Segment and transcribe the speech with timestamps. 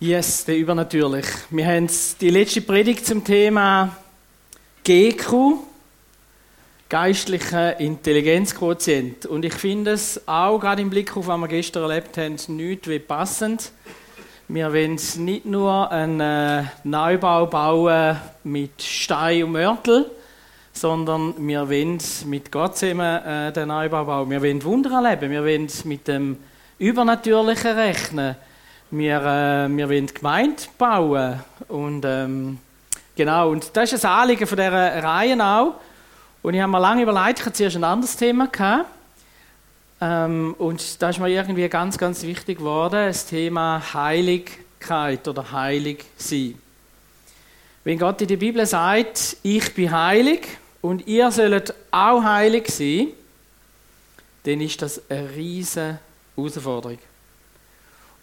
[0.00, 1.24] Yes, der übernatürlich.
[1.50, 1.88] Wir haben
[2.20, 3.96] die letzte Predigt zum Thema
[4.82, 5.54] GQ,
[6.88, 9.24] geistlicher Intelligenzquotient.
[9.26, 12.88] Und ich finde es auch gerade im Blick auf, was wir gestern erlebt haben, nicht
[12.88, 13.70] wie passend.
[14.48, 20.10] Wir wollen nicht nur einen äh, Neubau bauen mit Stein und Mörtel,
[20.72, 24.28] sondern wir wollen mit Gott zusammen äh, den Neubau bauen.
[24.28, 26.36] Wir wollen Wunder erleben, wir wollen mit dem
[26.78, 28.34] Übernatürlichen rechnen
[28.90, 31.40] wir, äh, wir wollen Gemeinde bauen.
[31.68, 32.58] Und, ähm,
[33.16, 35.74] genau, und das ist ein Anliegen von dieser Reihe auch.
[36.42, 38.46] Und ich habe mir lange überlegt, ich hatte zuerst ein anderes Thema.
[38.46, 38.86] Gehabt.
[40.00, 46.04] Ähm, und da ist mir irgendwie ganz, ganz wichtig geworden, das Thema Heiligkeit oder heilig
[46.16, 46.58] sein.
[47.84, 50.46] Wenn Gott in der Bibel sagt, ich bin heilig
[50.82, 53.08] und ihr sollt auch heilig sein,
[54.42, 55.98] dann ist das eine riesige
[56.36, 56.98] Herausforderung.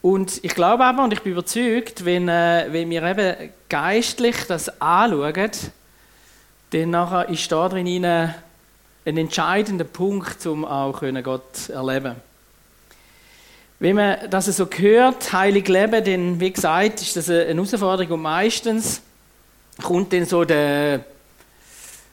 [0.01, 4.81] Und ich glaube aber, und ich bin überzeugt, wenn, äh, wenn wir eben geistlich das
[4.81, 5.52] anschauen,
[6.71, 8.33] dann nachher ist da drin ein
[9.05, 12.16] entscheidender Punkt, um auch Gott erleben.
[13.80, 18.21] Wenn man das so hört, heilig leben, dann, wie gesagt, ist das eine Herausforderung und
[18.21, 19.02] meistens
[19.81, 21.03] kommt dann so der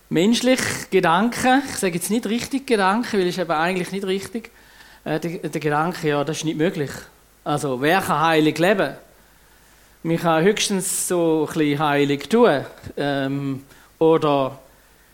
[0.09, 4.51] menschliche Gedanke, ich sage jetzt nicht richtig Gedanke, weil es eben eigentlich nicht richtig,
[5.05, 6.91] äh, der, der Gedanke, ja, das ist nicht möglich.
[7.49, 8.93] Also, wer kann heilig leben?
[10.03, 12.67] Man kann höchstens so ein bisschen heilig tun.
[12.95, 13.65] Ähm,
[13.99, 14.59] oder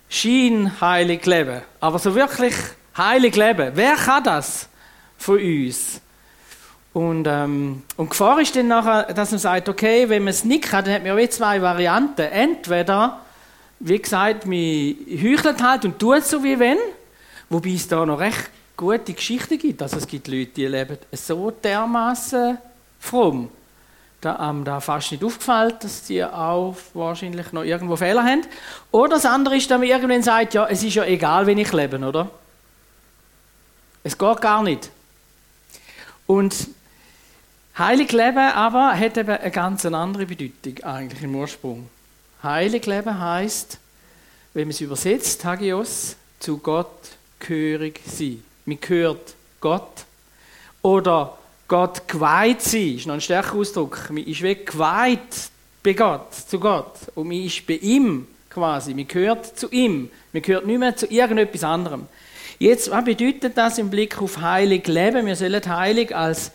[0.08, 1.60] scheinheilig leben.
[1.78, 2.56] Aber so wirklich
[2.96, 4.68] heilig leben, wer kann das
[5.16, 6.00] von uns?
[6.92, 10.64] Und, ähm, und Gefahr ist dann nachher, dass man sagt, okay, wenn man es nicht
[10.64, 12.22] kann, dann hat man ja zwei Varianten.
[12.32, 13.20] Entweder,
[13.78, 16.78] wie gesagt, man heuchelt halt und tut so wie wenn,
[17.48, 19.82] wobei es da noch recht gute Geschichten gibt.
[19.82, 22.58] Also es gibt Leute, die leben so dermaßen
[22.98, 23.50] fromm,
[24.20, 28.42] da einem da fast nicht aufgefallen, dass die auch wahrscheinlich noch irgendwo Fehler haben.
[28.90, 31.72] Oder das andere ist, dass man irgendwann sagt, ja, es ist ja egal, wenn ich
[31.72, 32.30] lebe, oder?
[34.02, 34.90] Es geht gar nicht.
[36.26, 36.68] Und
[37.78, 41.88] heilig leben aber hat eben eine ganz andere Bedeutung eigentlich im Ursprung.
[42.42, 43.78] Heilig leben heißt,
[44.54, 47.10] wenn man es übersetzt, Hagios, zu Gott
[47.40, 48.42] gehörig sein.
[48.64, 50.04] Man gehört Gott.
[50.82, 51.38] Oder
[51.68, 54.10] Gott geweiht sein, ist noch ein stärkerer Ausdruck.
[54.10, 55.50] Man ist wie geweiht
[55.82, 56.94] bei Gott, zu Gott.
[57.14, 58.94] Und man ist bei ihm quasi.
[58.94, 60.10] Man gehört zu ihm.
[60.32, 62.06] Man gehört nicht mehr zu irgendetwas anderem.
[62.58, 65.26] Jetzt, was bedeutet das im Blick auf heilig Leben?
[65.26, 66.52] Wir sollen heilig als,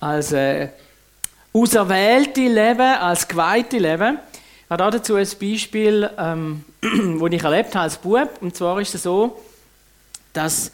[0.00, 0.68] als äh,
[1.52, 4.18] auserwählte Leben, als geweihte Leben.
[4.64, 8.30] Ich habe dazu ein Beispiel, ähm, das ich erlebt habe als Bub.
[8.40, 9.40] Und zwar ist es so,
[10.32, 10.72] dass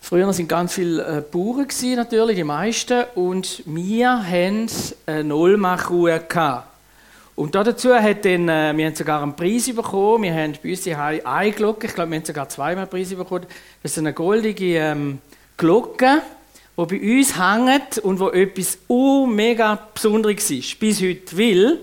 [0.00, 4.68] Früher sind ganz viele äh, Bauern natürlich, die meisten, und wir hatten
[5.06, 6.22] eine Olmachruhe.
[7.36, 10.80] Und dazu hat dann, äh, wir haben sogar einen Preis bekommen, wir haben bei uns
[10.82, 13.46] die eine Glocke, ich glaube, wir haben sogar zweimal einen Preis bekommen,
[13.82, 15.18] das ist eine goldige ähm,
[15.56, 16.22] Glocke,
[16.76, 21.78] die bei uns hängt und wo etwas uh, mega Besonderes ist, bis heute, weil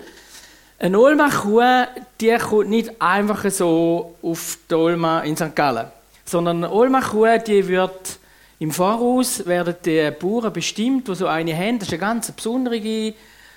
[0.80, 1.86] eine Olma-Kuh,
[2.20, 5.54] die kommt nicht einfach so auf die Olma in St.
[5.54, 5.86] Gallen
[6.28, 8.18] sondern Olma-Kuh, die wird
[8.60, 11.78] im Voraus werden die Bauern bestimmt, die so eine haben.
[11.78, 13.14] Das ist eine ganz besondere,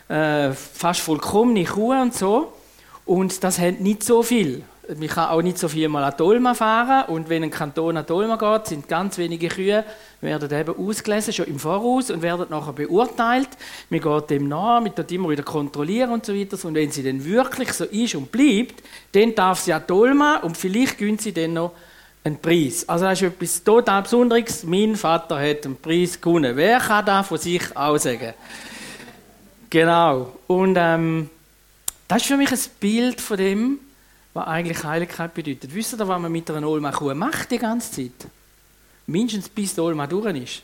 [0.08, 2.54] äh, fast vollkommene Kuh und so.
[3.06, 4.64] Und das hat nicht so viel.
[4.96, 7.12] Man kann auch nicht so viel mal an Dolma fahren.
[7.12, 9.84] Und wenn ein Kanton an Dolma geht, sind ganz wenige Kühe,
[10.22, 13.50] werden eben ausgelesen, schon im Voraus, und werden nachher beurteilt.
[13.90, 16.58] Man geht dem nach, man tut immer wieder kontrollieren und so weiter.
[16.68, 18.84] Und wenn sie dann wirklich so ist und bleibt,
[19.14, 21.72] dann darf sie an Dolma und vielleicht gönnt sie dann noch
[22.24, 22.88] einen Preis.
[22.88, 24.64] Also das ist etwas total Besonderes.
[24.64, 26.56] Mein Vater hat einen Preis gewonnen.
[26.56, 28.34] Wer kann das von sich auch sagen?
[29.70, 30.34] Genau.
[30.48, 31.30] Und ähm,
[32.08, 33.80] das ist für mich ein Bild von dem,
[34.34, 35.74] was eigentlich Heiligkeit bedeutet.
[35.74, 38.30] Wisst ihr, was man mit einer Olma-Kuh macht die ganze Zeit?
[39.08, 40.62] Mindestens bis die Olma durch ist.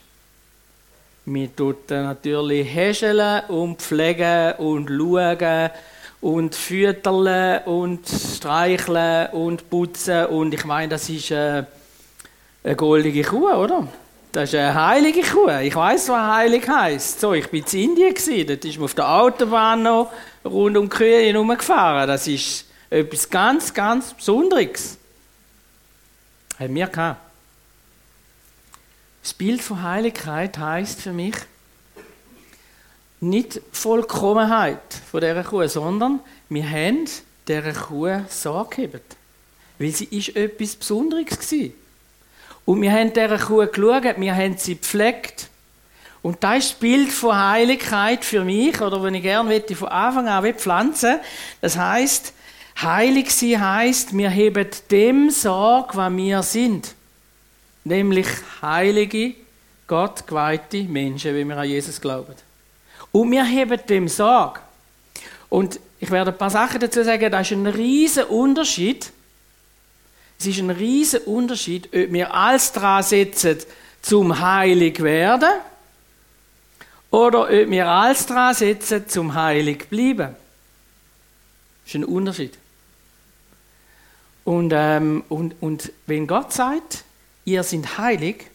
[1.26, 5.70] Wir tun natürlich häscheln und pflegen und schauen
[6.22, 11.64] und fütterle und streicheln und putzen und ich meine, das ist äh,
[12.64, 13.88] eine goldige Kuh, oder?
[14.32, 15.50] Das ist eine heilige Kuh.
[15.62, 17.20] Ich weiß, was heilig heißt.
[17.20, 18.48] So, ich bin in Indien gewesen.
[18.48, 20.12] Dort ist man auf der Autobahn noch
[20.44, 22.08] rund um die Kühe herumgefahren.
[22.08, 24.98] Das ist etwas ganz, ganz Besonderes.
[26.60, 27.22] Haben wir gehabt.
[29.24, 31.36] Das Bild von Heiligkeit heißt für mich,
[33.20, 34.82] nicht Vollkommenheit
[35.12, 36.20] von dieser Kuh, sondern
[36.50, 37.06] wir haben
[37.48, 39.02] dieser Kuh Sorge gegeben.
[39.80, 41.70] Weil sie ist etwas Besonderes war.
[42.66, 45.50] Und wir haben dieser Kuh geschaut, wir haben sie gepflegt.
[46.22, 50.28] Und das ist das Bild von Heiligkeit für mich, oder wenn ich gerne von Anfang
[50.28, 51.20] an pflanzen
[51.62, 52.34] Das heißt,
[52.82, 56.94] heilig sein heißt, wir heben dem Sorge, was wir sind.
[57.84, 58.28] Nämlich
[58.62, 59.36] heilige,
[59.88, 62.36] Gott geweihte Menschen, wie wir an Jesus glauben.
[63.12, 64.60] Und wir heben dem Sorge.
[65.50, 69.12] Und ich werde ein paar Sachen dazu sagen, das ist ein riesen Unterschied.
[70.40, 73.58] Es ist ein riesen Unterschied, ob wir alles dran setzen,
[74.02, 75.50] zum heilig werden,
[77.10, 80.36] oder ob wir alles dran setzen, zum heilig bleiben.
[81.84, 82.58] Das ist ein Unterschied.
[84.44, 87.04] Und, ähm, und, und wenn Gott sagt,
[87.46, 88.46] ihr seid heilig,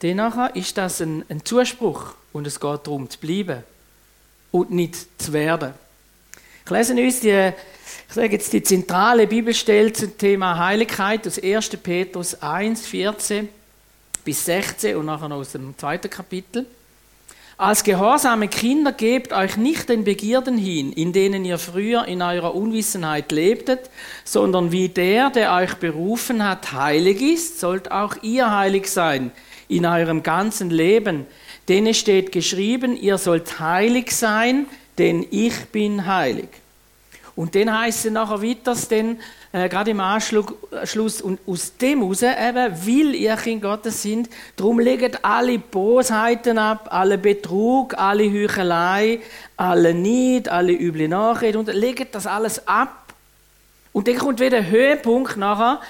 [0.00, 3.62] dann ist das ein, ein Zuspruch und es geht darum zu bleiben
[4.50, 5.74] und nicht zu werden.
[6.64, 7.52] Ich lese uns die,
[8.08, 11.70] ich sage jetzt die zentrale Bibelstelle zum Thema Heiligkeit aus 1.
[11.82, 13.48] Petrus 1, 14
[14.24, 16.66] bis 16 und nachher aus dem zweiten Kapitel.
[17.56, 22.54] Als gehorsame Kinder gebt euch nicht den Begierden hin, in denen ihr früher in eurer
[22.54, 23.90] Unwissenheit lebtet,
[24.24, 29.32] sondern wie der, der euch berufen hat, heilig ist, sollt auch ihr heilig sein
[29.66, 31.26] in eurem ganzen Leben.
[31.68, 34.66] Denn es steht geschrieben, ihr sollt heilig sein,
[34.96, 36.48] denn ich bin heilig.
[37.36, 39.20] Und dann heißt es nachher weiter, denn,
[39.52, 44.80] äh, gerade im Anschluss, und aus dem heraus, eben, weil ihr Kind Gottes sind, darum
[44.80, 49.20] legt alle Bosheiten ab, alle Betrug, alle Heuchelei,
[49.56, 53.12] alle Neid, alle üble Nachrede und legt das alles ab.
[53.92, 55.80] Und dann kommt wieder der Höhepunkt nachher,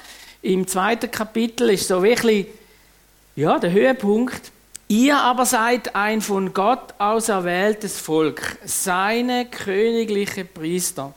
[0.42, 2.46] im zweiten Kapitel ist so wirklich,
[3.36, 4.52] ja, der Höhepunkt,
[4.90, 11.14] Ihr aber seid ein von Gott auserwähltes Volk, seine königliche Priester.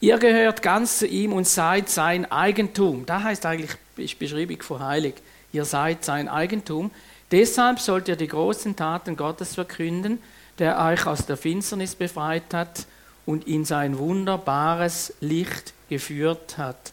[0.00, 3.06] Ihr gehört ganz zu ihm und seid sein Eigentum.
[3.06, 5.14] Da heißt eigentlich ist Beschreibung von heilig.
[5.52, 6.90] Ihr seid sein Eigentum.
[7.30, 10.20] Deshalb sollt ihr die großen Taten Gottes verkünden,
[10.58, 12.86] der euch aus der Finsternis befreit hat
[13.26, 16.92] und in sein wunderbares Licht geführt hat.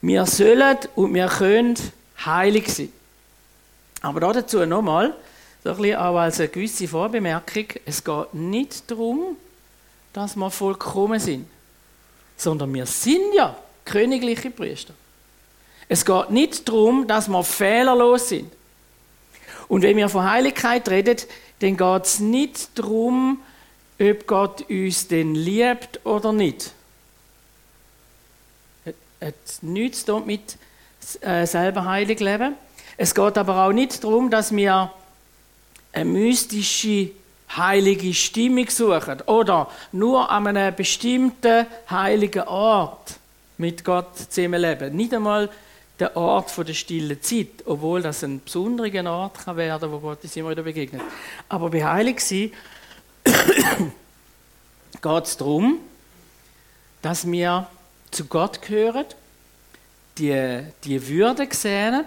[0.00, 1.76] Wir sollen und wir können
[2.24, 3.01] heilig sein.
[4.02, 5.14] Aber dazu nochmal,
[5.62, 9.36] so ein bisschen auch als eine gewisse Vorbemerkung, es geht nicht darum,
[10.12, 11.46] dass wir vollkommen sind,
[12.36, 14.94] sondern wir sind ja königliche Priester.
[15.88, 18.52] Es geht nicht darum, dass wir fehlerlos sind.
[19.68, 21.16] Und wenn wir von Heiligkeit reden,
[21.60, 23.40] dann geht es nicht darum,
[24.00, 26.72] ob Gott uns denn liebt oder nicht.
[28.84, 30.56] Es hat nichts damit
[31.20, 32.54] äh, selber heilig leben.
[33.02, 34.92] Es geht aber auch nicht darum, dass wir
[35.92, 37.10] eine mystische,
[37.56, 43.16] heilige Stimmung suchen oder nur an einem bestimmten heiligen Ort
[43.58, 44.94] mit Gott zusammenleben.
[44.94, 45.50] Nicht einmal
[45.98, 50.36] der Ort der stillen Zeit, obwohl das ein besonderer Ort kann werden wo Gott uns
[50.36, 51.02] immer wieder begegnet.
[51.48, 52.52] Aber bei heilig sein
[55.02, 55.78] geht es darum,
[57.02, 57.66] dass wir
[58.12, 59.06] zu Gott gehören,
[60.18, 62.04] die, die Würde sehen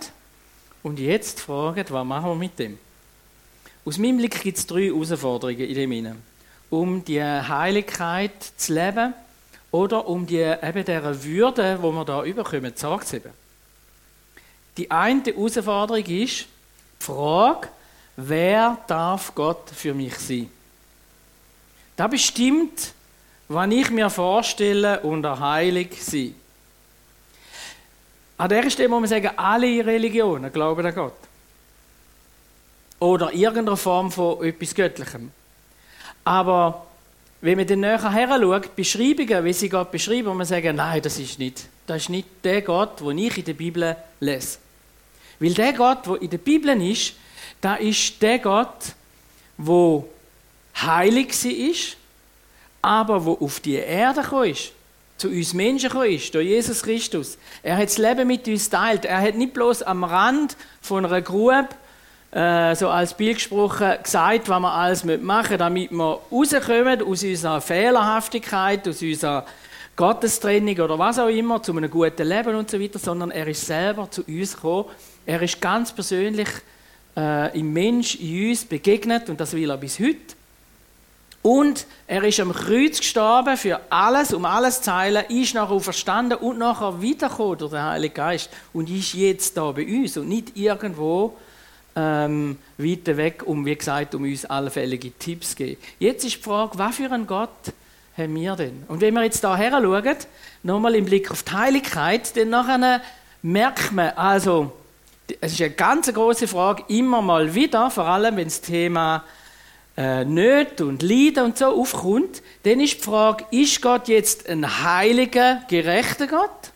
[0.86, 2.78] und jetzt fragen, was machen wir mit dem?
[3.86, 6.22] Aus meinem Blick gibt es drei Herausforderungen in dem Innen.
[6.70, 9.16] Um die Heiligkeit zu leben
[9.72, 13.32] oder um die eben dieser Würde, wo wir da überkommen, zu haben.
[14.78, 16.46] Die eine Herausforderung ist
[17.02, 17.68] die Frage,
[18.16, 20.52] wer darf Gott für mich sein?
[21.96, 22.94] Das bestimmt,
[23.48, 26.36] was ich mir vorstelle unter heilig sein.
[28.38, 31.14] An dieser Stelle muss man sagen, alle Religionen glauben an Gott.
[33.00, 35.32] Oder irgendeine Form von etwas Göttlichem.
[36.24, 36.86] Aber
[37.42, 41.02] wenn man dann näher her schaut, Beschreibungen, wie sie Gott beschreiben, und man sagen, nein,
[41.02, 44.58] das ist nicht, das ist nicht der Gott, den ich in der Bibel lese.
[45.40, 47.14] Weil der Gott, der in der Bibel ist,
[47.62, 48.94] da ist der Gott,
[49.58, 50.10] wo
[50.82, 51.98] heilig ist,
[52.82, 54.72] aber wo auf die Erde gekommen ist
[55.18, 57.38] zu uns Menschen gekommen ist, durch Jesus Christus.
[57.64, 59.06] Er hat das Leben mit uns teilt.
[59.06, 61.70] Er hat nicht bloß am Rand von einer Grube,
[62.32, 67.24] äh, so als Bild gesprochen, gesagt, was wir alles machen müssen, damit wir rauskommen aus
[67.24, 69.46] unserer Fehlerhaftigkeit, aus unserer
[69.96, 73.66] Gottestrennung oder was auch immer, zu einem guten Leben und so weiter, sondern er ist
[73.66, 74.90] selber zu uns gekommen.
[75.26, 76.50] Er ist ganz persönlich
[77.16, 80.36] äh, im Mensch, in uns begegnet und das will er bis heute.
[81.46, 86.40] Und er ist am Kreuz gestorben für alles, um alles zu heilen, ist nachher verstanden
[86.40, 90.58] und nachher wiedergekommen durch den Heiligen Geist und ist jetzt da bei uns und nicht
[90.58, 91.38] irgendwo
[91.96, 95.82] ähm, weiter weg, um, wie gesagt, um uns allfällige Tipps zu geben.
[96.00, 97.52] Jetzt ist die Frage, was für einen Gott
[98.18, 98.82] haben wir denn?
[98.88, 100.16] Und wenn wir jetzt da her schauen,
[100.64, 103.02] nochmal im Blick auf die Heiligkeit, dann nachher
[103.44, 104.72] merkt man, also,
[105.42, 109.24] Es ist eine ganz große Frage, immer mal wieder, vor allem wenn das Thema
[109.98, 114.84] äh, Nöte und Leiden und so aufkommt, dann ist die Frage, ist Gott jetzt ein
[114.84, 116.72] heiliger, gerechter Gott?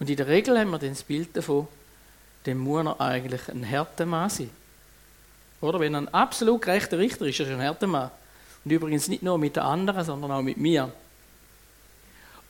[0.00, 1.68] Und in der Regel haben wir dann das Bild davon,
[2.46, 4.50] dem muss er eigentlich ein Härtemann sein.
[5.60, 8.10] Oder wenn er ein absolut gerechter Richter ist, ist er ein Härtemann.
[8.64, 10.92] Und übrigens nicht nur mit den anderen, sondern auch mit mir.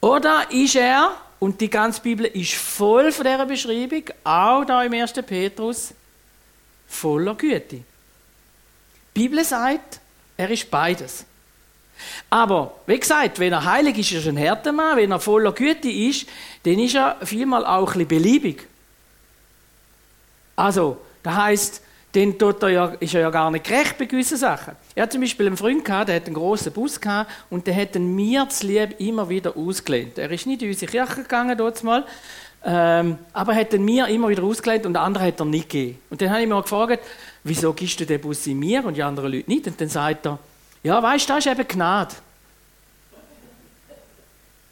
[0.00, 4.92] Oder ist er, und die ganze Bibel ist voll von dieser Beschreibung, auch da im
[4.92, 5.12] 1.
[5.26, 5.92] Petrus,
[6.88, 7.83] voller Güte.
[9.14, 10.00] Die Bibel sagt,
[10.37, 11.25] er ist beides.
[12.31, 14.97] Aber, wie gesagt, wenn er heilig ist, ist er ein Härtemann.
[14.97, 16.26] Wenn er voller Güte ist,
[16.64, 18.66] dann ist er vielmal auch ein bisschen beliebig.
[20.57, 24.37] Also, das heisst, dann tut er ja, ist er ja gar nicht gerecht bei gewissen
[24.37, 24.76] Sachen.
[24.95, 27.75] Er hat zum Beispiel einen Freund gehabt, der hat einen grossen Bus gehabt und der
[27.75, 30.19] hat mir das Lieb immer wieder ausgelehnt.
[30.19, 32.04] Er ist nicht in unsere Kirche gegangen dort mal,
[32.64, 35.99] ähm, aber hat mir immer wieder ausgelehnt und den anderen hat er nicht gegeben.
[36.11, 37.02] Und dann habe ich mal gefragt,
[37.45, 39.67] wieso gibst du den Bus in mir und die anderen Leute nicht?
[39.67, 40.39] Und dann sagt er,
[40.83, 42.15] ja, weißt du, das ist eben Gnade.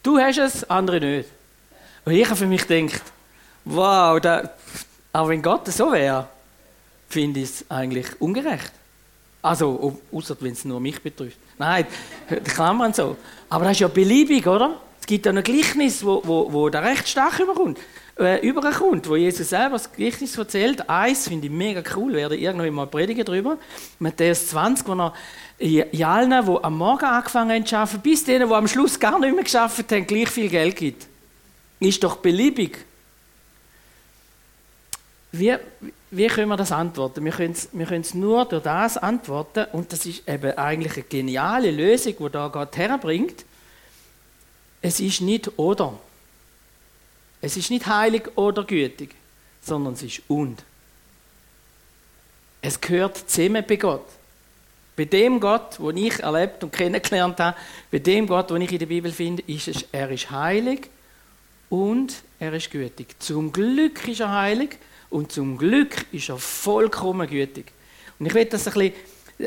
[0.02, 1.28] Du hast es, andere nicht.
[2.04, 3.02] Und ich habe für mich gedacht,
[3.64, 4.50] wow, da,
[5.12, 6.28] aber wenn Gott so wäre,
[7.08, 8.72] finde ich es eigentlich ungerecht.
[9.42, 11.38] Also, außer wenn es nur mich betrifft.
[11.58, 11.86] Nein,
[12.44, 13.16] Klammern so.
[13.48, 14.80] Aber das ist ja beliebig, oder?
[15.00, 17.78] Es gibt ja ein Gleichnis, wo, wo, wo da recht stark überkommt,
[18.20, 20.88] äh, überkommt, wo Jesus selber das Gleichnis erzählt.
[20.88, 23.56] Eins finde ich mega cool, werde irgendwann mal predigen darüber.
[23.98, 25.14] Matthäus 20, wo er
[25.58, 29.18] in allen, die am Morgen angefangen haben zu arbeiten, bis denen, die am Schluss gar
[29.18, 31.06] nicht mehr geschafft haben, gleich viel Geld gibt.
[31.80, 32.84] Ist doch beliebig.
[35.32, 35.56] Wie,
[36.10, 37.24] wie können wir das antworten?
[37.24, 40.94] Wir können, es, wir können es nur durch das antworten und das ist eben eigentlich
[40.94, 43.44] eine geniale Lösung, die da Gott herbringt.
[44.82, 45.98] Es ist nicht oder.
[47.40, 49.14] Es ist nicht heilig oder gütig,
[49.62, 50.62] sondern es ist und.
[52.62, 54.04] Es gehört zusammen bei Gott.
[54.96, 57.56] Bei dem Gott, den ich erlebt und kennengelernt habe,
[57.90, 60.90] bei dem Gott, den ich in der Bibel finde, ist es, er ist heilig
[61.70, 63.16] und er ist gütig.
[63.18, 64.76] Zum Glück ist er heilig
[65.08, 67.72] und zum Glück ist er vollkommen gütig.
[68.18, 68.92] Und ich will das ein bisschen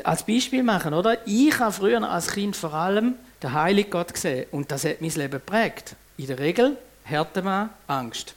[0.03, 1.19] als Beispiel machen, oder?
[1.27, 5.11] Ich habe früher als Kind vor allem den heiligen Gott gesehen und das hat mein
[5.11, 5.95] Leben geprägt.
[6.17, 8.35] In der Regel Härtemann, Angst.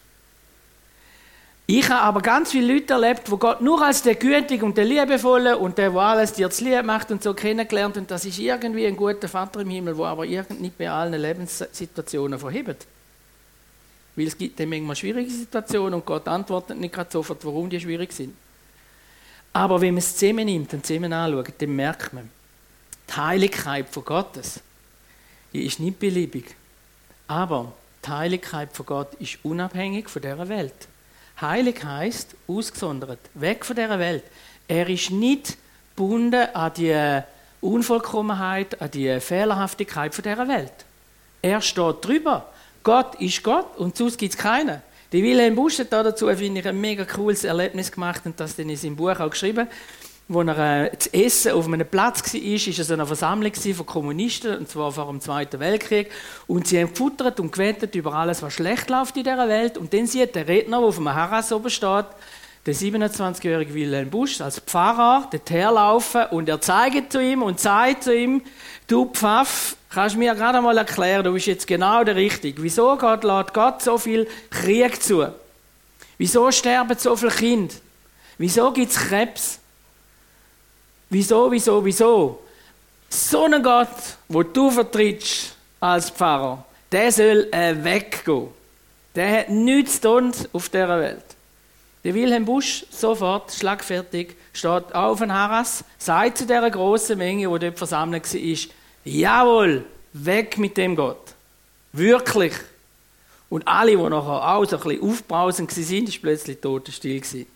[1.68, 4.84] Ich habe aber ganz viele Leute erlebt, wo Gott nur als der Gütige und der
[4.84, 8.38] Liebevolle und der, der alles dir zu lieb macht und so kennengelernt und das ist
[8.38, 12.86] irgendwie ein guter Vater im Himmel, wo aber irgendwie nicht bei allen Lebenssituationen verhebt.
[14.14, 17.80] Weil es gibt dann manchmal schwierige Situationen und Gott antwortet nicht gerade sofort, warum die
[17.80, 18.34] schwierig sind.
[19.52, 22.30] Aber wenn man es zusammen nimmt und zusammen anschaut, dann merkt man,
[23.08, 24.60] die Heiligkeit von Gottes,
[25.52, 26.54] die ist nicht beliebig.
[27.26, 27.72] Aber
[28.06, 30.88] die Heiligkeit von Gott ist unabhängig von dieser Welt.
[31.40, 34.24] Heilig heißt ausgesondert, weg von dieser Welt.
[34.68, 35.56] Er ist nicht
[35.94, 37.20] gebunden an die
[37.60, 40.72] Unvollkommenheit, an die Fehlerhaftigkeit von dieser Welt.
[41.42, 42.50] Er steht drüber.
[42.82, 44.82] Gott ist Gott und sonst gibt es keinen.
[45.12, 48.74] Die Wilhelm Busch hat dazu, finde ich, ein mega cooles Erlebnis gemacht und das in
[48.76, 49.68] seinem Buch auch geschrieben.
[50.28, 54.58] Wo er äh, zu essen auf einem Platz war, ist es eine Versammlung von Kommunisten,
[54.58, 56.10] und zwar vor dem Zweiten Weltkrieg.
[56.48, 59.78] Und sie haben gefuttert und gewettet über alles, was schlecht läuft in dieser Welt.
[59.78, 62.06] Und dann sieht der Redner, der auf dem Harras oben steht,
[62.66, 68.02] der 27-jährige Wilhelm Busch als Pfarrer dort herlaufen und er zeigt zu ihm und sagt
[68.02, 68.42] zu ihm,
[68.88, 72.60] du Pfaff, kannst mir gerade mal erklären, du bist jetzt genau der Richtige.
[72.60, 75.28] Wieso Gott lässt Gott so viel Krieg zu?
[76.18, 77.74] Wieso sterben so viele Kinder?
[78.36, 79.60] Wieso gibt es Krebs?
[81.08, 82.40] Wieso, wieso, wieso?
[83.08, 83.88] So ein Gott,
[84.28, 88.48] wo du vertrittst als Pfarrer, der soll äh, weggehen.
[89.14, 91.24] Der hat nichts zu tun auf dieser Welt.
[92.04, 97.58] Der Wilhelm Busch sofort, schlagfertig, steht auf dem Harras, sagt zu dieser großen Menge, die
[97.58, 98.72] dort versammelt war,
[99.04, 101.34] jawohl, weg mit dem Gott.
[101.92, 102.52] Wirklich.
[103.48, 107.46] Und alle, die nachher auch so ein bisschen aufbrausend waren, ist plötzlich totenstill.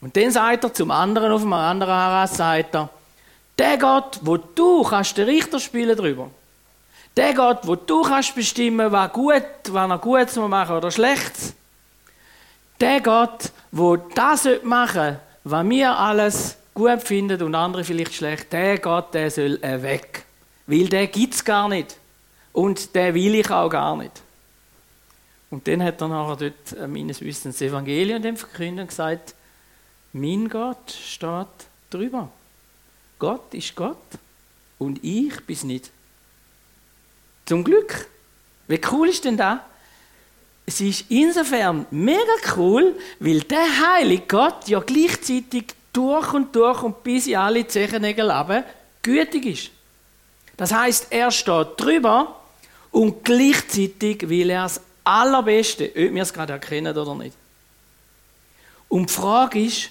[0.00, 2.88] Und dann sagt er zum anderen auf einem anderen Harras, sagt er,
[3.58, 6.30] der Gott, wo du kannst den Richter spielen drüber.
[7.16, 11.54] Der Gott, wo du kannst bestimmen, was gut, was er gut machen oder schlecht
[12.80, 18.78] der Gott, wo das machen was wir alles gut finden und andere vielleicht schlecht, der
[18.78, 20.24] Gott, der soll weg.
[20.66, 21.96] Weil der gibt es gar nicht.
[22.52, 24.12] Und der will ich auch gar nicht.
[25.50, 29.34] Und dann hat er nachher dort äh, meines Wissens das Evangelium dem verkündet und gesagt,
[30.12, 31.46] mein Gott steht
[31.90, 32.30] drüber.
[33.18, 33.96] Gott ist Gott
[34.78, 35.90] und ich bin nicht.
[37.46, 38.08] Zum Glück.
[38.66, 39.60] Wie cool ist denn das?
[40.68, 47.02] es ist insofern mega cool, weil der heilige Gott ja gleichzeitig durch und durch und
[47.02, 48.30] bis in alle Zechennägel
[49.00, 49.70] gütig ist.
[50.58, 52.38] Das heißt, er steht drüber
[52.90, 57.34] und gleichzeitig will er das Allerbeste, ob wir es gerade erkennen oder nicht.
[58.90, 59.88] Und die Frage ist,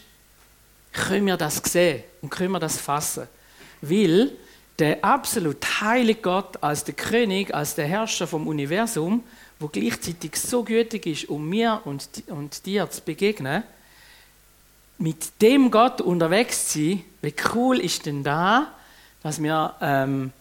[0.97, 3.27] können wir das sehen und können wir das fassen?
[3.81, 4.31] Weil
[4.79, 9.23] der absolut heilige Gott als der König, als der Herrscher vom Universum,
[9.59, 13.63] wo gleichzeitig so gütig ist, um mir und, und dir zu begegnen,
[14.99, 18.73] mit dem Gott unterwegs zu sein, wie cool ist denn da,
[19.23, 20.31] dass wir ähm,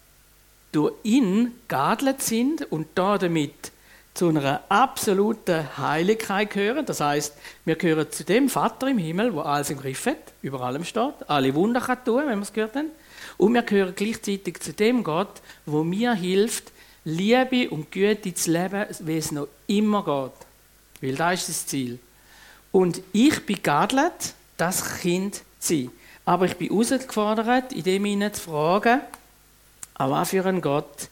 [0.73, 3.73] durch ihn geadelt sind und da damit
[4.17, 6.87] zu einer absoluten Heiligkeit gehören.
[6.87, 10.61] Das heißt, wir gehören zu dem Vater im Himmel, wo alles im Griff hat, über
[10.63, 12.91] allem steht, alle Wunder kann tun, wenn wir es gehört haben.
[13.37, 16.73] Und wir gehören gleichzeitig zu dem Gott, wo mir hilft,
[17.05, 21.03] Liebe und Güte zu leben, wie es noch immer geht.
[21.03, 21.99] Weil das ist das Ziel.
[22.73, 25.91] Und ich bin geadelt, das Kind zu sein.
[26.25, 29.03] Aber ich bin herausgefordert, in dem Ihnen zu fragen,
[29.95, 31.09] an was für einen Gott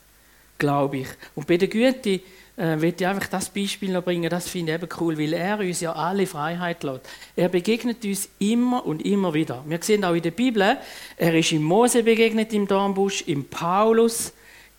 [0.58, 1.08] glaube ich.
[1.34, 2.20] Und bei der Güte
[2.56, 5.58] äh, will ich einfach das Beispiel noch bringen, das finde ich eben cool, weil er
[5.58, 7.00] uns ja alle Freiheit lässt.
[7.34, 9.64] Er begegnet uns immer und immer wieder.
[9.66, 10.76] Wir sehen auch in der Bibel,
[11.16, 14.32] er ist im Mose begegnet im Dornbusch, im Paulus,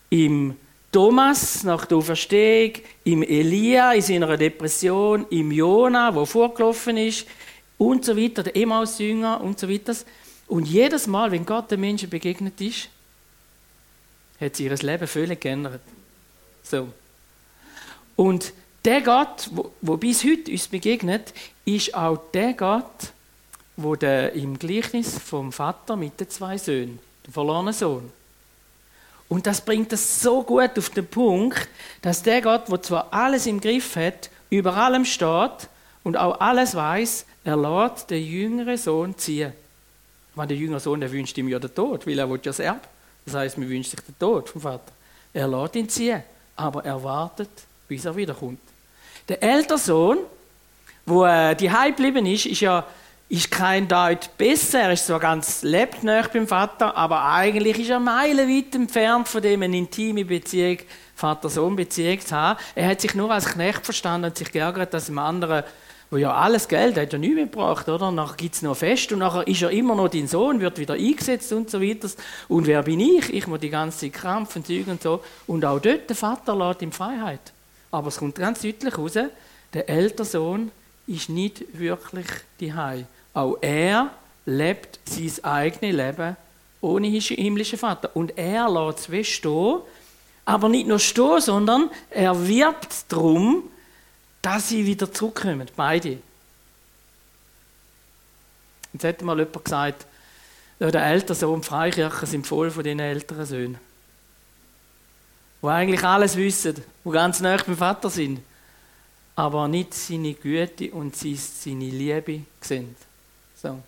[0.08, 0.56] im
[0.90, 2.72] Thomas nach der Auferstehung,
[3.04, 7.26] im Elia in seiner Depression, im Jona, wo vorgelaufen ist
[7.76, 9.94] und so weiter, der Emmaus-Jünger und so weiter.
[10.46, 12.88] Und jedes Mal, wenn Gott den Menschen begegnet ist,
[14.40, 15.82] hat sich ihr Leben völlig geändert.
[16.62, 16.88] So.
[18.16, 18.52] Und
[18.84, 21.32] der Gott, wo, bis heute uns begegnet,
[21.64, 23.12] ist auch der Gott,
[23.76, 28.10] wo der im Gleichnis vom Vater mit den zwei Söhnen, der verlorene Sohn.
[29.28, 31.68] Und das bringt es so gut auf den Punkt,
[32.00, 35.68] dass der Gott, wo zwar alles im Griff hat, über allem steht
[36.04, 39.52] und auch alles weiß, er lässt den jüngeren Sohn ziehen.
[40.36, 42.60] Wenn der jüngere Sohn, der wünscht ihm ja den Tod, weil er will ja das
[42.60, 42.80] Erbe.
[43.24, 44.92] Das heißt, man wünscht sich den Tod vom Vater.
[45.32, 46.22] Er lässt ihn ziehen,
[46.54, 47.50] aber er wartet
[47.88, 48.60] bis er wiederkommt.
[49.28, 50.18] Der ältere Sohn,
[51.04, 52.84] wo äh, die geblieben ist, ist ja
[53.28, 54.82] ist kein Deut besser.
[54.82, 59.62] Er ist zwar ganz lebt beim Vater, aber eigentlich ist er meilenweit entfernt von dem
[59.62, 60.78] eine intime Beziehung,
[61.16, 62.60] Vater-Sohn-Beziehung zu haben.
[62.74, 65.64] Er hat sich nur als Knecht verstanden und sich geärgert, dass dem anderen
[66.08, 68.12] wo ja alles Geld hat ja nichts mitgebracht, oder?
[68.12, 70.94] Nachher gibt es noch Fest und nachher ist er immer noch dein Sohn, wird wieder
[70.94, 72.08] eingesetzt und so weiter.
[72.46, 73.34] Und wer bin ich?
[73.34, 75.24] Ich muss die ganze Zeit krampfen, Zeug und so.
[75.48, 77.52] Und auch dort, der Vater lässt ihm Freiheit.
[77.90, 79.14] Aber es kommt ganz deutlich raus,
[79.72, 80.70] der ältere Sohn
[81.06, 82.26] ist nicht wirklich
[82.60, 82.72] die
[83.34, 84.10] Auch er
[84.44, 86.36] lebt sein eigenes Leben
[86.80, 88.10] ohne himmlischen Vater.
[88.14, 89.80] Und er lässt es stehen,
[90.44, 93.64] aber nicht nur stehen, sondern er wirbt darum,
[94.42, 96.18] dass sie wieder zurückkommen, beide.
[98.92, 100.06] Jetzt hätte mal jemand gesagt,
[100.78, 103.85] der ältere Sohn Freikirchen sind voll von den älteren Söhnen
[105.66, 108.40] die eigentlich alles wissen, die ganz nah beim Vater sind,
[109.34, 112.96] aber nicht seine Güte und seine Liebe sehen.
[113.54, 113.78] So.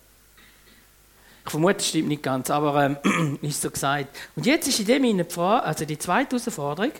[1.45, 4.15] Ich vermute, das stimmt nicht ganz, aber ähm, ist so gesagt.
[4.35, 6.91] Und jetzt ist in dem Frage, also die zweite Herausforderung,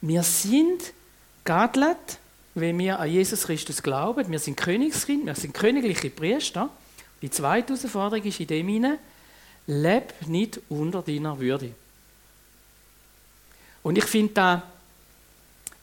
[0.00, 0.92] wir sind
[1.44, 2.18] geadelt,
[2.54, 4.30] wenn wir an Jesus Christus glauben.
[4.30, 6.70] Wir sind Königskind, wir sind königliche Priester.
[7.20, 8.98] Die zweite Herausforderung ist in dem hinein,
[9.66, 11.72] leb nicht unter deiner Würde.
[13.86, 14.62] Und ich finde da,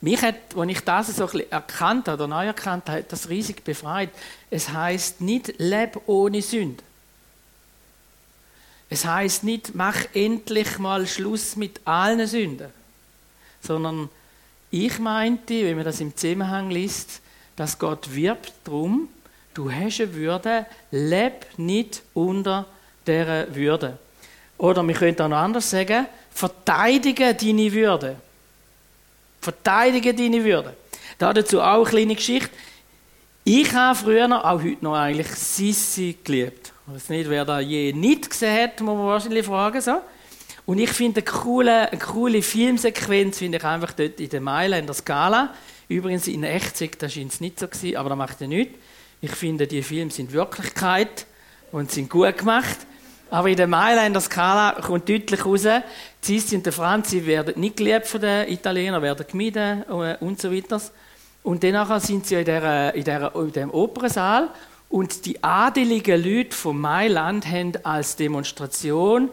[0.02, 4.10] mich hat, als ich das so erkannt habe oder neu erkannt habe, das riesig befreit.
[4.50, 6.84] Es heißt nicht, leb ohne Sünde.
[8.90, 12.68] Es heißt nicht, mach endlich mal Schluss mit allen Sünden.
[13.62, 14.10] Sondern
[14.70, 17.22] ich meinte, wenn man das im Zusammenhang liest,
[17.56, 19.08] dass Gott wirbt darum,
[19.54, 22.66] du hast eine Würde, leb nicht unter
[23.08, 23.98] dieser Würde.
[24.58, 28.16] Oder wir könnten auch noch anders sagen, verteidige deine Würde.
[29.42, 30.76] Verteidige deine Würde.
[31.18, 32.50] Dazu auch eine kleine Geschichte.
[33.46, 36.72] Ich habe früher, auch heute noch eigentlich, Sissi geliebt.
[36.88, 39.82] Ich weiß nicht, wer da je nicht gesehen hat, muss man wahrscheinlich fragen.
[39.82, 40.02] So.
[40.66, 44.94] Und ich finde eine coole, eine coole Filmsequenz, finde ich einfach dort in der Mailänder
[44.94, 45.54] Skala.
[45.90, 48.78] Übrigens in Echtzeit, das scheint es nicht so gewesen, aber das macht ja nichts.
[49.22, 51.26] Ich finde, die Filme sind Wirklichkeit
[51.72, 52.78] und sind gut gemacht.
[53.30, 55.66] Aber in der Mailänder Skala kommt deutlich raus,
[56.22, 60.54] Zisti und der Franzi werden nicht geliebt von den Italienern, werden gemieden äh, und so
[60.54, 60.80] weiter.
[61.42, 64.50] Und dann sind sie in, der, in, der, in dem Opernsaal
[64.90, 69.32] und die adeligen Leute von Mailand haben als Demonstration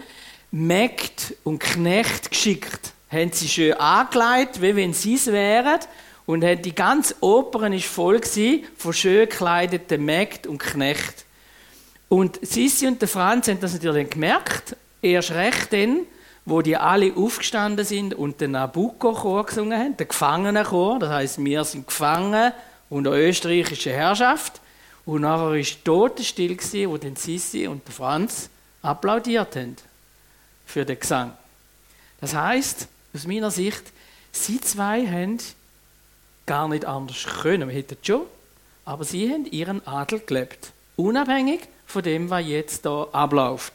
[0.50, 2.92] Mägd und Knecht geschickt.
[3.10, 5.80] Haben sie schön angelegt, wie wenn sie es wären.
[6.26, 8.20] Und die ganze Oper war voll
[8.76, 11.29] von schön gekleideten Mägden und Knechten.
[12.10, 16.00] Und Sissi und der Franz haben das natürlich gemerkt, erst recht dann,
[16.44, 21.62] wo die alle aufgestanden sind und den Nabucco-Chor gesungen haben, den Gefangenenchor, das heißt, wir
[21.62, 22.52] sind gefangen
[22.88, 24.60] unter österreichischer Herrschaft.
[25.06, 28.50] Und nachher war totenstill, wo dann Sissi und der Franz
[28.82, 29.76] applaudiert haben
[30.66, 31.32] für den Gesang.
[32.20, 33.84] Das heißt, aus meiner Sicht,
[34.32, 35.38] sie zwei haben
[36.44, 37.68] gar nicht anders können.
[37.68, 38.22] Wir hätten schon,
[38.84, 40.72] aber sie haben ihren Adel gelebt.
[40.96, 43.72] Unabhängig von dem, was jetzt da abläuft.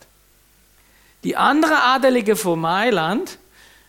[1.23, 3.37] Die anderen Adeligen von Mailand,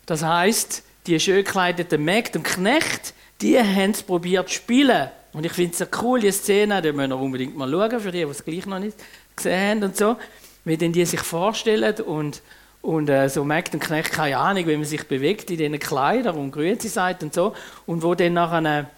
[0.06, 5.08] das heißt die schön gekleideten Mägde und Knecht, die haben es probiert zu spielen.
[5.32, 8.24] Und ich finde es eine coole Szene, die müssen wir unbedingt mal schauen, für die,
[8.24, 8.96] die es gleich noch nicht
[9.36, 10.16] gesehen haben und so,
[10.64, 12.42] wie denn die sich vorstellen und,
[12.80, 16.36] und äh, so Mägd und Knecht, keine Ahnung, wie man sich bewegt in diesen Kleidern
[16.36, 17.54] und Grüezi sagt und so.
[17.84, 18.88] Und wo dann nachher,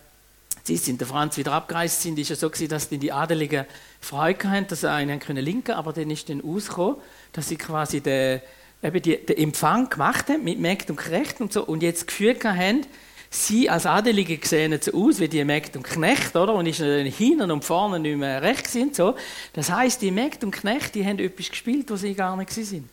[0.69, 3.65] sie sind der Franz wieder abgereist sind, ist es so gewesen, dass die Adeligen
[4.01, 6.97] Freude hatten, dass sie einen können linken, aber dann ist dann ausgekommen,
[7.33, 8.43] dass sie quasi den,
[8.83, 12.39] eben die, den Empfang gemacht haben mit Mägd und Knecht und so und jetzt Gefühl
[12.45, 12.83] haben,
[13.31, 16.55] sie als Adelige sehen jetzt aus wie die Mägd und Knecht, oder?
[16.55, 19.17] Und ist dann hinten und vorne nicht mehr recht sind, so.
[19.55, 22.89] Das heißt, die Mägd und Knecht, die haben etwas gespielt, was sie gar nicht sind.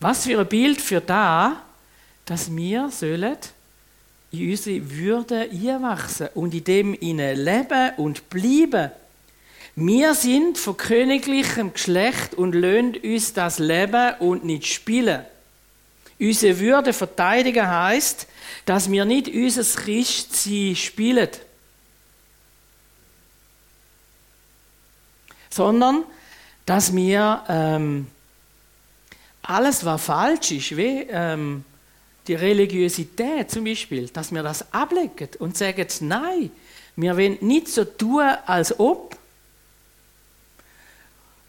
[0.00, 1.62] Was für ein Bild für da,
[2.24, 3.36] dass wir sollen
[4.40, 8.90] in unsere Würde einwachsen und in dem ihnen leben und bleiben.
[9.74, 15.24] Wir sind von königlichem Geschlecht und löhnt uns das Leben und nicht spielen.
[16.18, 18.26] Unsere Würde verteidigen heißt,
[18.64, 21.28] dass wir nicht unser Christsein spielen,
[25.50, 26.04] sondern
[26.64, 28.06] dass wir ähm,
[29.42, 31.64] alles, was falsch ist, wie ähm,
[32.26, 36.50] die Religiosität zum Beispiel, dass wir das ablegen und sagen, nein,
[36.96, 39.16] wir wollen nicht so tun, als ob,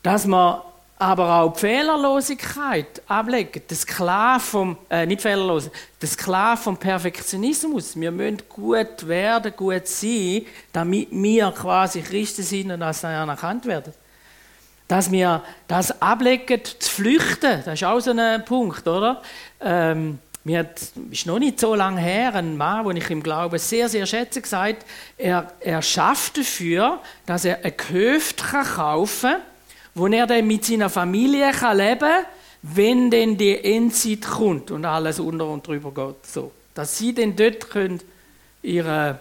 [0.03, 0.63] dass wir
[0.99, 7.95] aber auch die Fehlerlosigkeit ablegen, das Sklave vom, äh, nicht fehlerlos, das Sklave vom Perfektionismus.
[7.99, 13.93] Wir müssen gut werden, gut sein, damit wir quasi Christen sind und als anerkannt werden
[14.87, 19.21] dass wir das ablegen, zu flüchten, das ist auch so ein Punkt, oder?
[19.59, 20.81] Ähm, mir hat,
[21.12, 24.41] ist noch nicht so lange her, ein Mann, den ich im Glauben sehr, sehr schätze,
[24.41, 24.86] gesagt,
[25.17, 29.41] er, er schafft dafür, dass er ein Gehöft kaufen kann,
[29.93, 32.25] wo er dann mit seiner Familie kann leben kann,
[32.62, 36.25] wenn denn die Endzeit kommt und alles unter und drüber geht.
[36.25, 36.51] So.
[36.73, 38.01] Dass sie dann dort können
[38.63, 39.19] ihre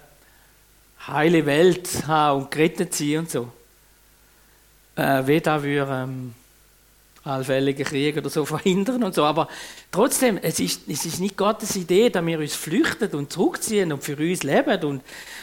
[1.06, 3.52] heile Welt haben und gerettet sein und so
[4.96, 6.34] äh, wie da wir ähm,
[7.26, 9.24] allfällige Kriege oder so verhindern und so.
[9.24, 9.48] Aber
[9.90, 14.02] trotzdem, es ist, es ist nicht Gottes Idee, dass wir uns flüchten und zurückziehen und
[14.02, 15.02] für uns leben und,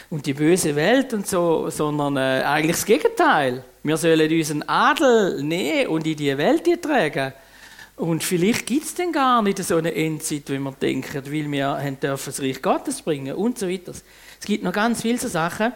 [0.09, 3.63] und die böse Welt und so, sondern äh, eigentlich das Gegenteil.
[3.83, 7.33] Wir sollen unseren Adel nehmen und in die Welt tragen.
[7.95, 11.67] Und vielleicht gibt es denn gar nicht so eine Endzeit, wie wir denken, weil wir
[11.67, 13.91] haben dürfen das Reich Gottes bringen und so weiter.
[13.91, 15.73] Es gibt noch ganz viele so Sachen.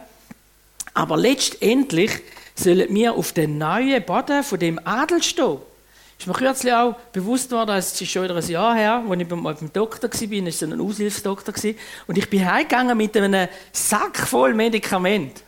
[0.94, 2.10] Aber letztendlich
[2.56, 5.58] sollen wir auf den neuen Boden von dem Adel stehen.
[6.18, 9.28] Ist mir kürzlich auch bewusst worden, es ist schon wieder ein Jahr her, als ich
[9.28, 11.54] beim, beim Doktor war, das war ein Aushilfsdoktor,
[12.08, 15.44] und ich bin heimgegangen mit einem Sack voll Medikament.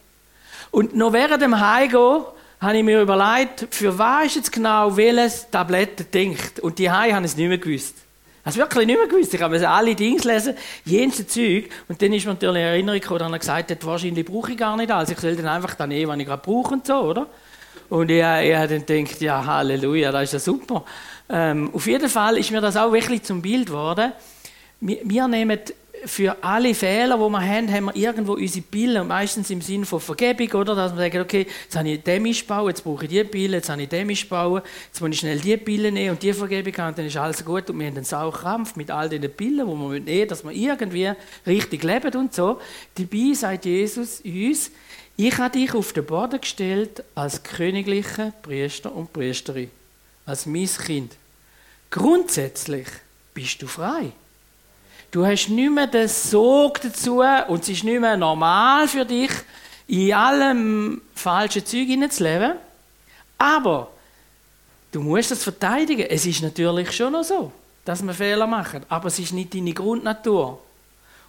[0.70, 2.22] Und noch während dem Heimgehen
[2.60, 6.60] habe ich mir überlegt, für was ist jetzt genau welches Tablette denkt.
[6.60, 7.96] Und die Heim haben es nicht mehr gewusst.
[8.44, 9.34] Hast du wirklich nicht mehr gewusst.
[9.34, 10.54] Ich habe alle Dings lesen,
[10.84, 11.68] jenes Zeug.
[11.88, 14.58] Und dann ist mir natürlich eine Erinnerung gekommen, dass er gesagt hat, wahrscheinlich brauche ich
[14.58, 15.10] gar nicht alles.
[15.10, 17.26] Ich soll dann einfach dann nehmen, was ich gerade brauche und so, oder?
[17.90, 20.84] Und ich, ich habe dann gedacht, ja, Halleluja, das ist ja super.
[21.28, 24.12] Ähm, auf jeden Fall ist mir das auch wirklich zum Bild geworden.
[24.80, 25.58] Wir, wir nehmen
[26.04, 30.00] für alle Fehler, die wir haben, haben wir irgendwo unsere Pille, meistens im Sinne von
[30.00, 30.74] Vergebung, oder?
[30.74, 33.68] Dass wir sagen, okay, jetzt habe ich den bauen, jetzt brauche ich die Pille, jetzt
[33.68, 36.96] habe ich den bauen, jetzt muss ich schnell die Pille nehmen und die Vergebung haben,
[36.96, 40.00] dann ist alles gut und wir haben einen Saukrampf mit all diesen Pillen, die wir
[40.00, 41.10] nehmen dass wir irgendwie
[41.46, 42.60] richtig leben und so.
[42.94, 44.70] Dabei sagt Jesus uns,
[45.26, 49.70] ich habe dich auf den Boden gestellt als königliche Priester und Priesterin,
[50.24, 51.12] als mein Kind.
[51.90, 52.86] Grundsätzlich
[53.34, 54.12] bist du frei.
[55.10, 59.32] Du hast nicht mehr den Sog dazu und es ist nicht mehr normal für dich,
[59.88, 62.52] in allem falschen Zeug hineinzuleben.
[63.36, 63.90] Aber
[64.92, 66.06] du musst das verteidigen.
[66.08, 67.52] Es ist natürlich schon noch so,
[67.84, 70.60] dass wir Fehler machen, aber es ist nicht deine Grundnatur.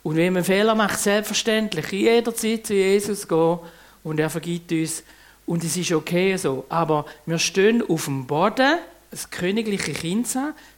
[0.03, 3.59] Und wenn man Fehler macht, selbstverständlich jederzeit zu Jesus gehen
[4.03, 5.03] und er vergibt uns
[5.45, 6.65] und es ist okay so.
[6.69, 10.27] Aber wir stehen auf dem Boden, das königliche Kind,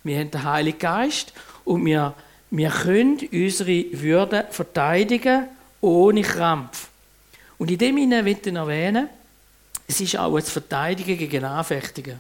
[0.03, 1.33] wir haben den Heiligen Geist
[1.65, 2.13] und wir
[2.55, 5.47] Wir können unsere Würde verteidigen
[5.81, 6.87] ohne Krampf.
[7.57, 9.09] Und in dem Sinne möchte ich erwähnen,
[9.87, 12.19] es ist auch ein Verteidigen gegen Anfechtungen.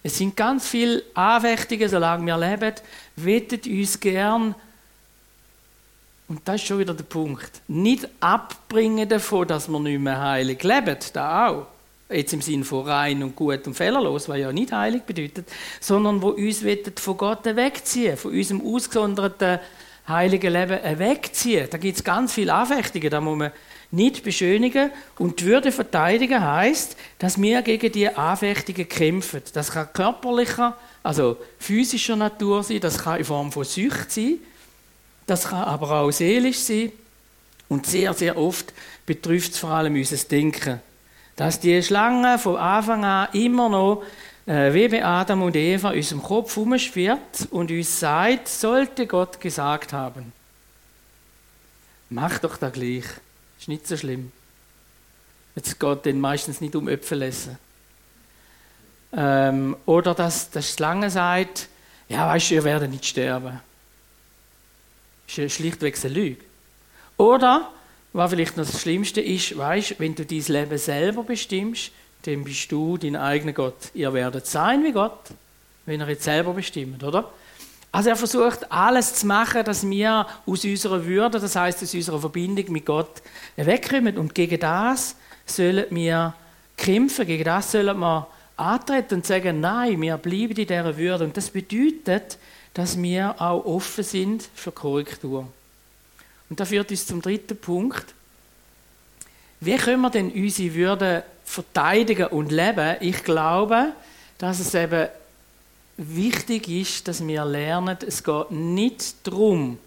[0.00, 2.74] Es sind ganz viele Anfechtungen, solange wir leben,
[3.16, 4.54] wettet uns gern,
[6.32, 10.62] und das ist schon wieder der Punkt, nicht abbringen davon, dass wir nicht mehr heilig
[10.62, 11.66] leben, da auch.
[12.08, 15.46] Jetzt im Sinne von rein und gut und fehlerlos, was ja nicht heilig bedeutet,
[15.78, 16.64] sondern wo uns
[16.96, 19.58] von Gott wegziehen, von unserem ausgesonderten
[20.08, 21.68] heiligen Leben wegziehen.
[21.70, 23.52] Da gibt es ganz viele Anfechtungen, da muss man
[23.90, 24.90] nicht beschönigen.
[25.18, 29.42] Und die Würde verteidigen heißt, dass wir gegen die Anfechtungen kämpfen.
[29.52, 34.38] Das kann körperlicher, also physischer Natur sein, das kann in Form von Sucht sein,
[35.32, 36.92] das kann aber auch seelisch sein.
[37.68, 38.70] Und sehr, sehr oft
[39.06, 40.80] betrifft es vor allem unser Denken.
[41.36, 44.02] Dass die Schlange von Anfang an immer noch
[44.44, 49.40] äh, wie bei Adam und Eva in unserem Kopf herumschwirrt und uns sagt, sollte Gott
[49.40, 50.34] gesagt haben.
[52.10, 53.04] Mach doch da gleich.
[53.58, 54.32] Ist nicht so schlimm.
[55.54, 57.56] Jetzt geht dann meistens nicht um Äpfel essen.
[59.14, 61.68] Ähm, oder dass die Schlange sagt,
[62.10, 63.60] ja, weißt du, ihr werdet nicht sterben.
[65.38, 66.44] Ist schlichtweg eine Lüge.
[67.16, 67.70] Oder,
[68.12, 71.90] was vielleicht noch das Schlimmste ist, weißt, wenn du dein Leben selber bestimmst,
[72.22, 73.90] dann bist du dein eigener Gott.
[73.94, 75.30] Ihr werdet sein wie Gott,
[75.86, 77.30] wenn ihr jetzt selber bestimmt, oder?
[77.90, 82.20] Also er versucht alles zu machen, dass wir aus unserer Würde, das heißt aus unserer
[82.20, 83.22] Verbindung mit Gott,
[83.56, 84.16] wegkommen.
[84.16, 85.14] Und gegen das
[85.44, 86.34] sollen wir
[86.76, 91.24] kämpfen, gegen das sollen wir antreten und sagen, nein, wir bleiben in dieser Würde.
[91.24, 92.38] Und das bedeutet,
[92.74, 95.46] dass wir auch offen sind für Korrektur.
[96.48, 98.14] Und das führt uns zum dritten Punkt.
[99.60, 102.96] Wie können wir denn unsere Würde verteidigen und leben?
[103.00, 103.92] Ich glaube,
[104.38, 105.08] dass es eben
[105.96, 109.78] wichtig ist, dass wir lernen, es geht nicht darum,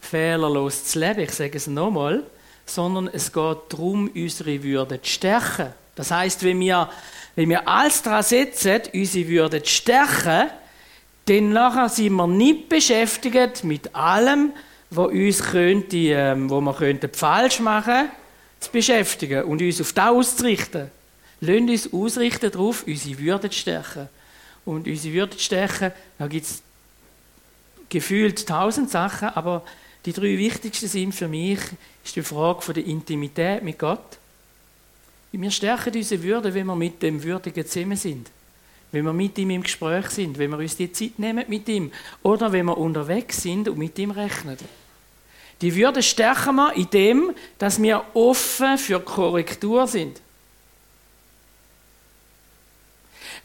[0.00, 2.22] fehlerlos zu leben, ich sage es nochmal,
[2.64, 5.74] sondern es geht darum, unsere Würde zu stärken.
[5.94, 6.88] Das heißt, wenn wir,
[7.34, 10.50] wenn wir alles daran setzen, unsere Würde zu stärken,
[11.30, 14.52] dann nachher sind wir nicht beschäftigt mit allem,
[14.90, 18.08] was uns könnte, ähm, wo wir könnten falsch machen
[18.58, 20.90] zu beschäftigen und uns auf das auszurichten.
[21.40, 24.08] Lasst uns ausrichten darauf, unsere Würde zu stärken.
[24.64, 26.62] Und unsere Würde zu stärken, da gibt es
[27.88, 29.62] gefühlt tausend Sachen, aber
[30.04, 31.60] die drei wichtigsten sind für mich,
[32.04, 34.18] ist die Frage von der Intimität mit Gott.
[35.30, 38.30] Wir stärken unsere Würde, wenn wir mit dem Würdigen zusammen sind.
[38.92, 41.92] Wenn wir mit ihm im Gespräch sind, wenn wir uns die Zeit nehmen mit ihm.
[42.22, 44.56] Oder wenn wir unterwegs sind und mit ihm rechnen.
[45.60, 50.20] Die Würde stärken wir in dem, dass wir offen für Korrektur sind.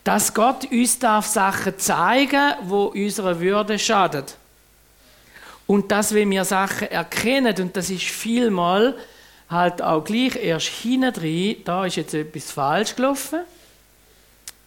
[0.04, 4.38] Dass Gott uns darf Sachen zeigen, wo unserer Würde schadet.
[5.68, 8.96] Und dass wenn wir Sachen erkennen, und das ist vielmal
[9.50, 13.40] halt auch gleich erst hinten drin, da ist jetzt etwas falsch gelaufen.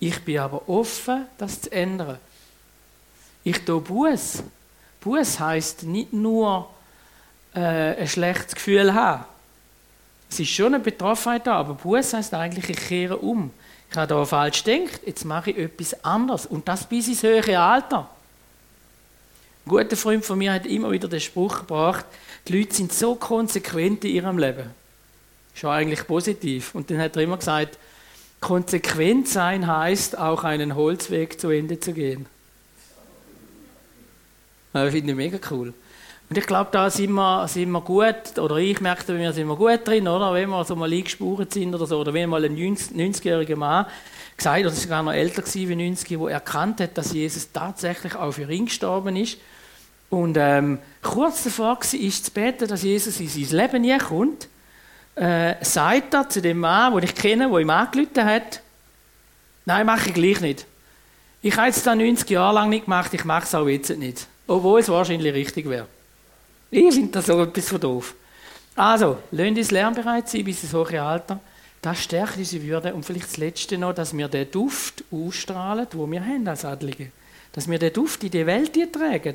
[0.01, 2.19] Ich bin aber offen, das zu ändern.
[3.45, 4.43] Ich tue Buß.
[5.01, 6.69] Buß heißt nicht nur
[7.55, 7.61] äh,
[8.01, 9.25] ein schlechtes Gefühl haben.
[10.31, 13.51] Es ist schon eine Betroffenheit da, aber Buß heißt eigentlich, ich kehre um.
[13.91, 16.47] Ich habe da falsch gedacht, jetzt mache ich etwas anderes.
[16.47, 18.11] Und das bis ins höhere Alter.
[19.65, 22.05] Ein guter Freund von mir hat immer wieder den Spruch gebracht,
[22.47, 24.71] die Leute sind so konsequent in ihrem Leben.
[25.55, 26.75] Schon eigentlich positiv.
[26.75, 27.79] Und dann hat er immer gesagt,
[28.41, 32.27] konsequent sein heißt auch einen Holzweg zu Ende zu gehen.
[34.73, 35.73] Das finde ich mega cool.
[36.31, 39.57] Und ich glaube, da sind wir, sind wir gut, oder ich merke, bei sind wir
[39.57, 40.35] gut drin, oder?
[40.35, 43.87] Wenn wir so mal eingespurt sind oder so, oder wenn mal ein 90-jähriger Mann
[44.37, 48.51] gesagt, oder sogar noch älter wie 90, der erkannt hat, dass Jesus tatsächlich auch für
[48.53, 49.39] ihn gestorben ist.
[50.11, 54.49] Und ähm, kurz davor war, zu beten, dass Jesus in sein Leben nie kommt,
[55.19, 58.61] äh, sagt er zu dem Mann, den ich kenne, der ihm angerufen hat,
[59.65, 60.67] nein, mache ich gleich nicht.
[61.43, 64.27] Ich habe es da 90 Jahre lang nicht gemacht, ich mache es auch jetzt nicht.
[64.47, 65.87] Obwohl es wahrscheinlich richtig wäre.
[66.71, 68.15] Ich finde das so etwas von doof.
[68.75, 71.41] Also, lasst uns lernbereit sein bis ins hohe Alter.
[71.83, 72.95] Das stärkt unsere Würde.
[72.95, 77.11] Und vielleicht das Letzte noch, dass wir den Duft ausstrahlen, den wir haben als Adlige.
[77.53, 79.35] Dass wir den Duft in die Welt tragen.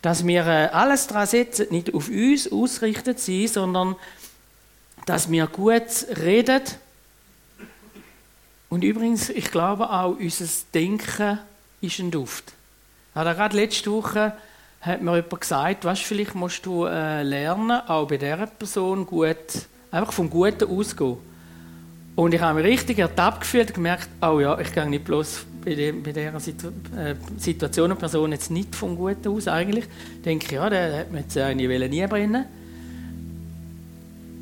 [0.00, 3.96] Dass wir äh, alles daran setzen, nicht auf uns ausgerichtet sind, sondern
[5.06, 6.62] dass wir gut reden.
[8.68, 11.38] Und übrigens, ich glaube auch, unser Denken
[11.80, 12.52] ist ein Duft.
[13.14, 14.32] Habe gerade letzte Woche
[14.80, 19.36] hat mir jemand gesagt, weißt, vielleicht musst du äh, lernen, auch bei dieser Person gut,
[19.90, 21.18] einfach vom Guten ausgehen.
[22.16, 25.46] Und ich habe mich richtig ertappt gefühlt und gemerkt, oh ja, ich gehe nicht bloß
[25.64, 29.84] bei, dem, bei dieser Situ äh, Situation und Person jetzt nicht vom Guten aus eigentlich.
[30.24, 32.46] Denke ich, ja, der hat mir jetzt eigentlich nie brennen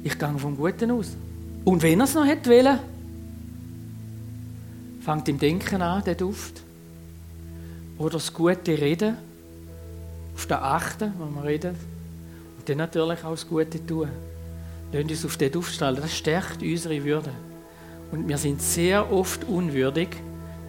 [0.02, 1.16] Ich gehe vom Guten aus.
[1.64, 2.78] Und wenn er es noch hätte wollen,
[5.00, 6.62] fängt im Denken an, der Duft.
[7.98, 9.16] Oder das gute Reden,
[10.34, 11.76] auf das Achten, was wir reden.
[12.58, 14.08] Und dann natürlich auch das Gute tun.
[14.92, 16.00] Lassen uns auf den Duft strahlen.
[16.00, 17.30] Das stärkt unsere Würde.
[18.10, 20.08] Und wir sind sehr oft unwürdig,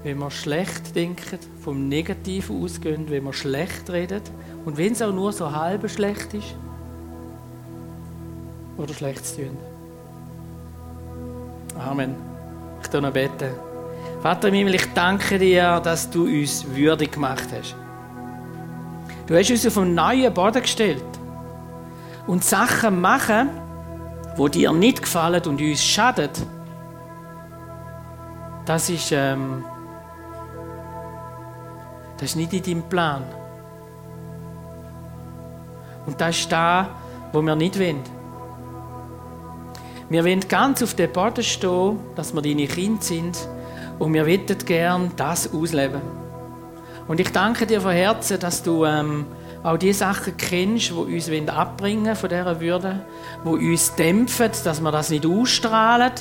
[0.04, 4.22] wenn wir schlecht denken, vom Negativen ausgehen, wenn wir schlecht reden.
[4.66, 6.56] Und wenn es auch nur so halb schlecht ist.
[8.82, 9.58] Oder schlecht zu tun.
[11.78, 12.16] Amen.
[12.82, 13.52] Ich tue noch beten.
[14.22, 17.76] Vater im Himmel, ich danke dir, dass du uns würdig gemacht hast.
[19.28, 21.04] Du hast uns auf einen neuen Boden gestellt.
[22.26, 23.50] Und Sachen machen,
[24.36, 26.30] wo dir nicht gefallen und uns schaden,
[28.66, 29.64] das ist, ähm,
[32.18, 33.24] das ist nicht in deinem Plan.
[36.06, 36.88] Und das ist das,
[37.32, 38.21] was wir nicht wollen.
[40.12, 43.48] Wir wollen ganz auf dem Boden stehen, dass wir deine Kinder sind
[43.98, 46.02] und wir wollen gern das ausleben.
[47.08, 49.26] Und ich danke dir von Herzen, dass du ähm,
[49.64, 53.06] auch die Sachen kennst, die uns abbringen von dieser Würde,
[53.46, 56.12] die uns dämpfen, dass wir das nicht ausstrahlen.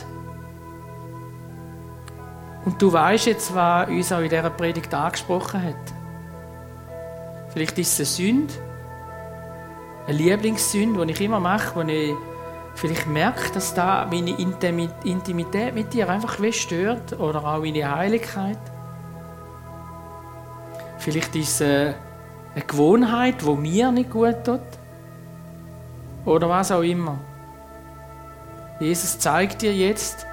[2.66, 5.94] Und du weißt jetzt, was uns auch in dieser Predigt angesprochen hat.
[7.48, 8.54] Vielleicht ist es eine Sünde,
[10.06, 12.14] eine Lieblingssünde, die ich immer mache, wo ich
[12.80, 18.58] vielleicht merke, dass da meine Intimität mit dir einfach stört oder auch meine Heiligkeit.
[20.96, 21.94] Vielleicht ist es
[22.54, 24.60] eine Gewohnheit, die mir nicht gut tut.
[26.24, 27.18] Oder was auch immer.
[28.80, 30.26] Jesus zeigt dir jetzt,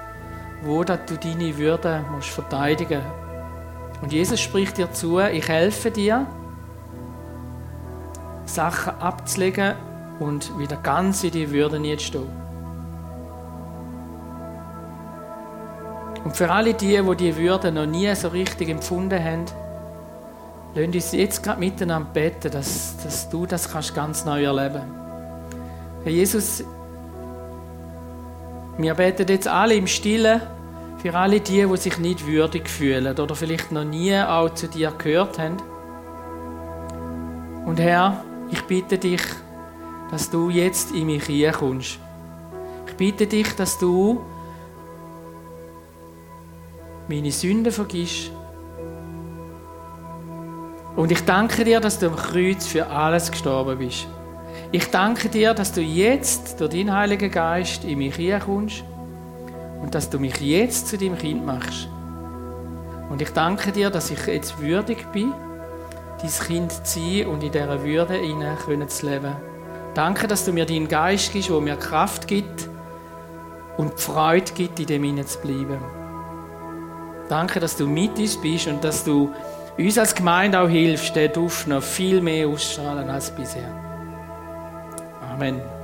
[0.62, 4.02] wo du deine Würde musst verteidigen musst.
[4.02, 6.26] Und Jesus spricht dir zu, ich helfe dir,
[8.46, 9.74] Sachen abzulegen
[10.18, 12.28] und wieder ganz in die Würde nicht stehen.
[16.24, 19.44] Und für alle die, die die Würde noch nie so richtig empfunden haben,
[20.74, 24.82] lassen uns jetzt gerade miteinander beten, dass, dass du das kannst ganz neu erleben
[26.04, 26.64] Herr Jesus,
[28.78, 30.40] wir beten jetzt alle im Stillen
[30.98, 34.92] für alle die, die sich nicht würdig fühlen oder vielleicht noch nie auch zu dir
[34.96, 35.56] gehört haben.
[37.66, 39.20] Und Herr, ich bitte dich,
[40.10, 41.98] dass du jetzt in mich kommst.
[42.86, 44.20] Ich bitte dich, dass du
[47.08, 48.30] meine Sünden vergisst.
[50.96, 54.08] Und ich danke dir, dass du am Kreuz für alles gestorben bist.
[54.72, 58.84] Ich danke dir, dass du jetzt durch deinen Heiligen Geist in mich kommst
[59.80, 61.88] und dass du mich jetzt zu deinem Kind machst.
[63.08, 65.32] Und ich danke dir, dass ich jetzt würdig bin,
[66.20, 69.47] dein Kind zu sein und in dieser Würde zu leben.
[69.94, 72.68] Danke, dass du mir deinen Geist gibst, der mir Kraft gibt
[73.76, 75.78] und Freude gibt, in dem zu bleiben.
[77.28, 79.32] Danke, dass du mit uns bist und dass du
[79.76, 83.70] uns als Gemeinde auch hilfst, den Duft noch viel mehr ausstrahlen als bisher.
[85.20, 85.77] Amen.